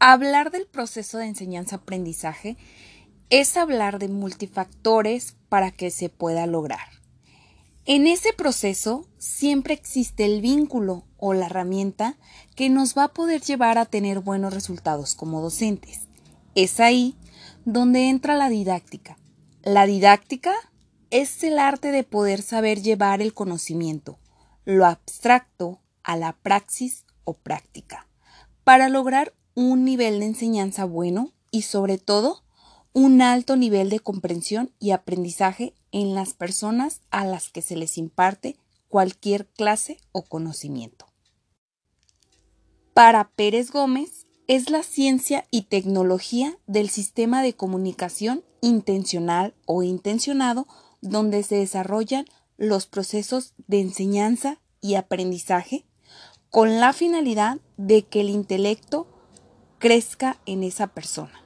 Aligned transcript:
Hablar 0.00 0.52
del 0.52 0.66
proceso 0.66 1.18
de 1.18 1.26
enseñanza-aprendizaje 1.26 2.56
es 3.30 3.56
hablar 3.56 3.98
de 3.98 4.08
multifactores 4.08 5.34
para 5.48 5.72
que 5.72 5.90
se 5.90 6.08
pueda 6.08 6.46
lograr. 6.46 6.88
En 7.84 8.06
ese 8.06 8.32
proceso 8.32 9.08
siempre 9.18 9.74
existe 9.74 10.24
el 10.24 10.40
vínculo 10.40 11.04
o 11.16 11.34
la 11.34 11.46
herramienta 11.46 12.16
que 12.54 12.68
nos 12.68 12.96
va 12.96 13.04
a 13.04 13.12
poder 13.12 13.40
llevar 13.40 13.76
a 13.76 13.86
tener 13.86 14.20
buenos 14.20 14.54
resultados 14.54 15.16
como 15.16 15.40
docentes. 15.40 16.06
Es 16.54 16.78
ahí 16.78 17.16
donde 17.64 18.08
entra 18.08 18.36
la 18.36 18.50
didáctica. 18.50 19.18
La 19.62 19.84
didáctica 19.86 20.54
es 21.10 21.42
el 21.42 21.58
arte 21.58 21.90
de 21.90 22.04
poder 22.04 22.42
saber 22.42 22.82
llevar 22.82 23.20
el 23.20 23.34
conocimiento, 23.34 24.20
lo 24.64 24.86
abstracto, 24.86 25.80
a 26.04 26.16
la 26.16 26.34
praxis 26.34 27.04
o 27.24 27.34
práctica, 27.34 28.06
para 28.64 28.88
lograr 28.88 29.34
un 29.60 29.84
nivel 29.84 30.20
de 30.20 30.26
enseñanza 30.26 30.84
bueno 30.84 31.32
y 31.50 31.62
sobre 31.62 31.98
todo 31.98 32.44
un 32.92 33.20
alto 33.20 33.56
nivel 33.56 33.90
de 33.90 33.98
comprensión 33.98 34.70
y 34.78 34.92
aprendizaje 34.92 35.74
en 35.90 36.14
las 36.14 36.32
personas 36.32 37.00
a 37.10 37.24
las 37.24 37.48
que 37.48 37.60
se 37.60 37.74
les 37.74 37.98
imparte 37.98 38.56
cualquier 38.88 39.48
clase 39.48 39.98
o 40.12 40.22
conocimiento. 40.22 41.06
Para 42.94 43.30
Pérez 43.30 43.72
Gómez 43.72 44.28
es 44.46 44.70
la 44.70 44.84
ciencia 44.84 45.44
y 45.50 45.62
tecnología 45.62 46.56
del 46.68 46.88
sistema 46.88 47.42
de 47.42 47.54
comunicación 47.54 48.44
intencional 48.60 49.56
o 49.66 49.82
intencionado 49.82 50.68
donde 51.00 51.42
se 51.42 51.56
desarrollan 51.56 52.26
los 52.58 52.86
procesos 52.86 53.54
de 53.66 53.80
enseñanza 53.80 54.60
y 54.80 54.94
aprendizaje 54.94 55.84
con 56.48 56.78
la 56.78 56.92
finalidad 56.92 57.58
de 57.76 58.04
que 58.04 58.20
el 58.20 58.30
intelecto 58.30 59.17
crezca 59.78 60.38
en 60.46 60.62
esa 60.62 60.88
persona. 60.88 61.42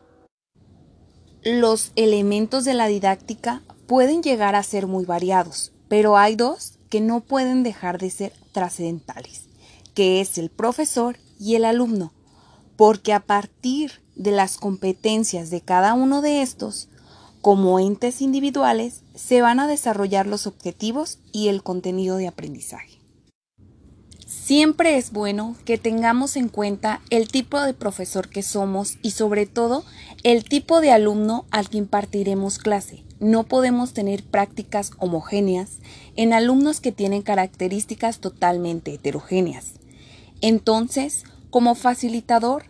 Los 1.45 1.93
elementos 1.97 2.65
de 2.65 2.75
la 2.75 2.87
didáctica 2.87 3.63
pueden 3.87 4.23
llegar 4.23 4.55
a 4.55 4.63
ser 4.63 4.87
muy 4.87 5.05
variados, 5.05 5.73
pero 5.89 6.17
hay 6.17 6.37
dos 6.37 6.79
que 6.89 7.01
no 7.01 7.21
pueden 7.21 7.63
dejar 7.63 7.99
de 7.99 8.11
ser 8.11 8.33
trascendentales, 8.53 9.45
que 9.95 10.21
es 10.21 10.39
el 10.39 10.51
profesor 10.51 11.19
y 11.39 11.57
el 11.57 11.65
alumno, 11.65 12.13
porque 12.77 13.13
a 13.13 13.21
partir 13.21 14.01
de 14.15 14.31
las 14.31 14.57
competencias 14.57 15.51
de 15.51 15.61
cada 15.61 15.95
uno 15.95 16.23
de 16.23 16.43
estos, 16.43 16.89
como 17.41 17.81
entes 17.81 18.23
individuales, 18.23 19.03
se 19.15 19.43
van 19.43 19.59
a 19.59 19.67
desarrollar 19.67 20.27
los 20.27 20.47
objetivos 20.47 21.19
y 21.33 21.49
el 21.49 21.63
contenido 21.63 22.17
de 22.17 22.29
aprendizaje. 22.29 23.02
Siempre 24.53 24.99
es 24.99 25.13
bueno 25.13 25.57
que 25.65 25.79
tengamos 25.79 26.37
en 26.37 26.51
cuenta 26.51 27.01
el 27.09 27.29
tipo 27.29 27.59
de 27.59 27.73
profesor 27.73 28.29
que 28.29 28.43
somos 28.43 28.99
y 29.01 29.13
sobre 29.13 29.47
todo 29.47 29.83
el 30.25 30.45
tipo 30.45 30.83
de 30.83 30.93
alumno 30.93 31.47
al 31.51 31.71
que 31.71 31.79
impartiremos 31.79 32.59
clase. 32.59 33.03
No 33.19 33.45
podemos 33.45 33.95
tener 33.95 34.23
prácticas 34.23 34.91
homogéneas 34.99 35.79
en 36.17 36.35
alumnos 36.35 36.83
que 36.83 36.93
tienen 36.93 37.23
características 37.23 38.19
totalmente 38.19 38.93
heterogéneas. 38.93 39.71
Entonces, 40.43 41.25
como 41.49 41.75
facilitador, 41.75 42.65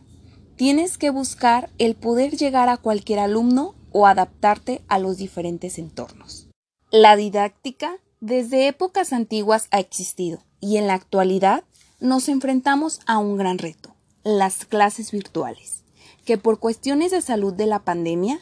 tienes 0.54 0.98
que 0.98 1.10
buscar 1.10 1.68
el 1.78 1.96
poder 1.96 2.36
llegar 2.36 2.68
a 2.68 2.76
cualquier 2.76 3.18
alumno 3.18 3.74
o 3.90 4.06
adaptarte 4.06 4.82
a 4.86 5.00
los 5.00 5.16
diferentes 5.16 5.78
entornos. 5.78 6.46
La 6.92 7.16
didáctica 7.16 7.96
desde 8.20 8.68
épocas 8.68 9.12
antiguas 9.12 9.66
ha 9.72 9.80
existido 9.80 10.44
y 10.60 10.76
en 10.76 10.86
la 10.86 10.94
actualidad 10.94 11.64
nos 12.02 12.28
enfrentamos 12.28 13.00
a 13.06 13.18
un 13.18 13.36
gran 13.36 13.58
reto, 13.58 13.94
las 14.24 14.64
clases 14.64 15.12
virtuales, 15.12 15.84
que 16.24 16.36
por 16.36 16.58
cuestiones 16.58 17.12
de 17.12 17.22
salud 17.22 17.54
de 17.54 17.66
la 17.66 17.78
pandemia, 17.78 18.40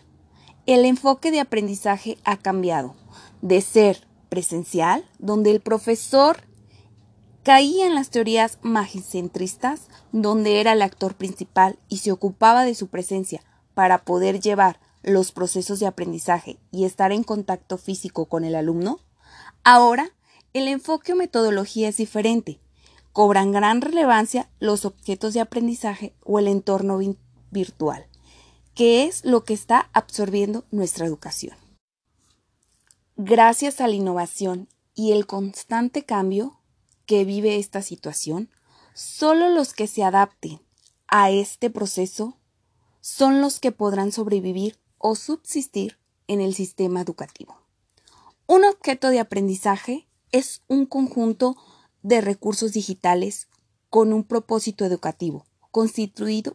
el 0.65 0.87
enfoque 0.87 1.31
de 1.31 1.41
aprendizaje 1.41 2.17
ha 2.25 2.39
cambiado 2.39 2.95
de 3.43 3.61
ser 3.61 4.07
presencial, 4.31 5.05
donde 5.19 5.51
el 5.51 5.61
profesor 5.61 6.39
caía 7.43 7.87
en 7.87 7.95
las 7.95 8.09
teorías 8.09 8.59
magicentristas, 8.63 9.89
donde 10.11 10.61
era 10.61 10.73
el 10.73 10.81
actor 10.81 11.15
principal 11.15 11.79
y 11.89 11.99
se 11.99 12.13
ocupaba 12.13 12.65
de 12.65 12.75
su 12.75 12.89
presencia 12.89 13.43
para 13.75 14.05
poder 14.05 14.41
llevar 14.41 14.81
los 15.03 15.33
procesos 15.33 15.81
de 15.81 15.87
aprendizaje 15.87 16.59
y 16.71 16.87
estar 16.87 17.13
en 17.13 17.25
contacto 17.25 17.77
físico 17.77 18.25
con 18.25 18.45
el 18.45 18.55
alumno, 18.55 19.01
ahora 19.65 20.11
el 20.55 20.67
enfoque 20.67 21.13
o 21.13 21.17
metodología 21.17 21.89
es 21.89 21.99
diferente. 21.99 22.59
Cobran 23.13 23.53
gran 23.53 23.81
relevancia 23.81 24.49
los 24.61 24.85
objetos 24.85 25.35
de 25.35 25.41
aprendizaje 25.41 26.15
o 26.25 26.39
el 26.39 26.49
entorno 26.49 26.99
virtual, 27.51 28.07
que 28.75 29.05
es 29.05 29.25
lo 29.25 29.45
que 29.45 29.55
está 29.55 29.91
absorbiendo 29.93 30.65
nuestra 30.71 31.07
educación. 31.07 31.57
Gracias 33.17 33.81
a 33.81 33.89
la 33.89 33.95
innovación 33.95 34.69
y 34.95 35.13
el 35.13 35.27
constante 35.27 36.05
cambio 36.05 36.61
que 37.07 37.25
vive 37.25 37.59
esta 37.59 37.83
situación, 37.83 38.49
solo 38.95 39.49
los 39.49 39.75
que 39.75 39.87
se 39.87 40.05
adapten 40.05 40.61
a 41.09 41.31
este 41.31 41.71
proceso 41.71 42.37
son 43.01 43.41
los 43.41 43.59
que 43.59 43.73
podrán 43.73 44.13
sobrevivir 44.13 44.79
o 44.99 45.17
subsistir 45.17 45.99
en 46.29 46.41
el 46.41 46.55
sistema 46.55 47.01
educativo. 47.01 47.57
Un 48.47 48.65
objeto 48.65 49.09
de 49.09 49.21
aprendizaje 49.21 50.07
es 50.33 50.63
un 50.69 50.87
conjunto 50.87 51.57
de 52.03 52.21
recursos 52.21 52.73
digitales 52.73 53.49
con 53.89 54.13
un 54.13 54.25
propósito 54.25 54.85
educativo, 54.85 55.47
constituido. 55.71 56.55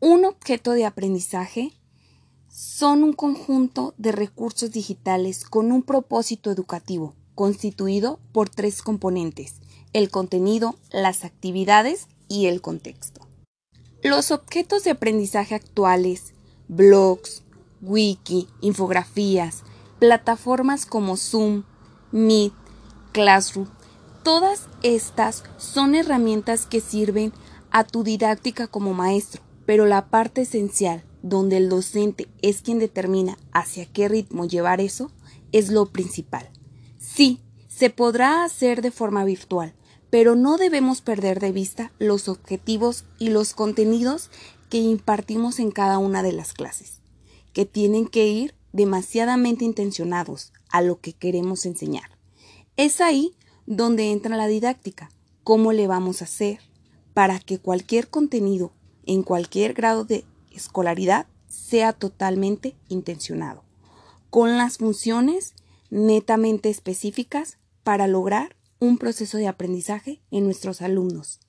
Un 0.00 0.24
objeto 0.24 0.72
de 0.72 0.84
aprendizaje 0.84 1.72
son 2.48 3.02
un 3.02 3.12
conjunto 3.12 3.94
de 3.96 4.12
recursos 4.12 4.70
digitales 4.70 5.44
con 5.44 5.72
un 5.72 5.82
propósito 5.82 6.50
educativo, 6.50 7.14
constituido 7.34 8.20
por 8.32 8.48
tres 8.48 8.82
componentes, 8.82 9.60
el 9.92 10.10
contenido, 10.10 10.76
las 10.90 11.24
actividades 11.24 12.08
y 12.28 12.46
el 12.46 12.60
contexto. 12.60 13.26
Los 14.02 14.30
objetos 14.30 14.84
de 14.84 14.90
aprendizaje 14.90 15.54
actuales 15.54 16.34
blogs, 16.68 17.42
wiki, 17.80 18.48
infografías, 18.60 19.62
plataformas 19.98 20.86
como 20.86 21.16
Zoom, 21.16 21.64
Meet, 22.10 22.52
Classroom. 23.12 23.68
Todas 24.22 24.68
estas 24.84 25.42
son 25.58 25.96
herramientas 25.96 26.66
que 26.66 26.80
sirven 26.80 27.32
a 27.72 27.82
tu 27.82 28.04
didáctica 28.04 28.68
como 28.68 28.94
maestro, 28.94 29.42
pero 29.66 29.84
la 29.84 30.10
parte 30.10 30.42
esencial, 30.42 31.02
donde 31.22 31.56
el 31.56 31.68
docente 31.68 32.28
es 32.40 32.62
quien 32.62 32.78
determina 32.78 33.36
hacia 33.52 33.86
qué 33.86 34.08
ritmo 34.08 34.46
llevar 34.46 34.80
eso, 34.80 35.10
es 35.50 35.70
lo 35.70 35.86
principal. 35.86 36.48
Sí, 36.98 37.40
se 37.66 37.90
podrá 37.90 38.44
hacer 38.44 38.80
de 38.80 38.92
forma 38.92 39.24
virtual, 39.24 39.74
pero 40.08 40.36
no 40.36 40.56
debemos 40.56 41.00
perder 41.00 41.40
de 41.40 41.50
vista 41.50 41.90
los 41.98 42.28
objetivos 42.28 43.04
y 43.18 43.30
los 43.30 43.54
contenidos 43.54 44.30
que 44.68 44.78
impartimos 44.78 45.58
en 45.58 45.72
cada 45.72 45.98
una 45.98 46.22
de 46.22 46.32
las 46.32 46.52
clases, 46.52 47.00
que 47.52 47.66
tienen 47.66 48.06
que 48.06 48.28
ir 48.28 48.54
demasiadamente 48.72 49.64
intencionados 49.64 50.52
a 50.70 50.80
lo 50.80 51.00
que 51.00 51.12
queremos 51.12 51.66
enseñar. 51.66 52.18
Es 52.76 53.00
ahí 53.00 53.34
donde 53.66 54.10
entra 54.10 54.36
la 54.36 54.46
didáctica, 54.46 55.10
cómo 55.44 55.72
le 55.72 55.86
vamos 55.86 56.20
a 56.20 56.26
hacer 56.26 56.60
para 57.14 57.38
que 57.38 57.58
cualquier 57.58 58.08
contenido 58.08 58.72
en 59.06 59.22
cualquier 59.22 59.74
grado 59.74 60.04
de 60.04 60.24
escolaridad 60.50 61.26
sea 61.48 61.92
totalmente 61.92 62.74
intencionado, 62.88 63.62
con 64.30 64.56
las 64.56 64.78
funciones 64.78 65.54
netamente 65.90 66.70
específicas 66.70 67.58
para 67.82 68.06
lograr 68.06 68.56
un 68.78 68.98
proceso 68.98 69.36
de 69.38 69.48
aprendizaje 69.48 70.20
en 70.30 70.44
nuestros 70.44 70.80
alumnos. 70.80 71.40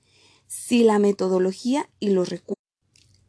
Si 0.47 0.83
la 0.83 0.99
metodología 0.99 1.89
y 1.99 2.09
los 2.09 2.29
recursos 2.29 2.63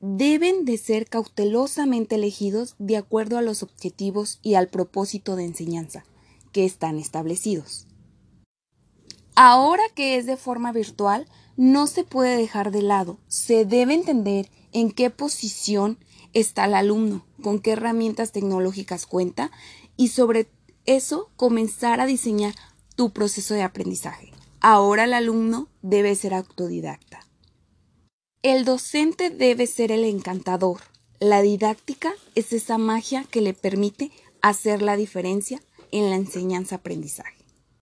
deben 0.00 0.66
de 0.66 0.76
ser 0.76 1.06
cautelosamente 1.08 2.16
elegidos 2.16 2.74
de 2.78 2.98
acuerdo 2.98 3.38
a 3.38 3.42
los 3.42 3.62
objetivos 3.62 4.38
y 4.42 4.54
al 4.54 4.68
propósito 4.68 5.36
de 5.36 5.44
enseñanza 5.44 6.04
que 6.52 6.66
están 6.66 6.98
establecidos. 6.98 7.86
Ahora 9.36 9.82
que 9.94 10.16
es 10.16 10.26
de 10.26 10.36
forma 10.36 10.72
virtual, 10.72 11.26
no 11.56 11.86
se 11.86 12.04
puede 12.04 12.36
dejar 12.36 12.70
de 12.70 12.82
lado, 12.82 13.18
se 13.26 13.64
debe 13.64 13.94
entender 13.94 14.48
en 14.72 14.90
qué 14.90 15.10
posición 15.10 15.98
está 16.32 16.66
el 16.66 16.74
alumno, 16.74 17.24
con 17.42 17.58
qué 17.58 17.72
herramientas 17.72 18.32
tecnológicas 18.32 19.06
cuenta 19.06 19.50
y 19.96 20.08
sobre 20.08 20.48
eso 20.86 21.30
comenzar 21.36 22.00
a 22.00 22.06
diseñar 22.06 22.54
tu 22.96 23.10
proceso 23.10 23.54
de 23.54 23.62
aprendizaje. 23.62 24.32
Ahora 24.60 25.04
el 25.04 25.14
alumno 25.14 25.68
debe 25.82 26.14
ser 26.14 26.34
autodidacta. 26.34 27.20
El 28.42 28.64
docente 28.64 29.30
debe 29.30 29.66
ser 29.66 29.90
el 29.90 30.04
encantador. 30.04 30.80
La 31.18 31.42
didáctica 31.42 32.12
es 32.34 32.52
esa 32.52 32.78
magia 32.78 33.24
que 33.30 33.40
le 33.40 33.54
permite 33.54 34.10
hacer 34.42 34.82
la 34.82 34.96
diferencia 34.96 35.62
en 35.90 36.10
la 36.10 36.16
enseñanza-aprendizaje. 36.16 37.43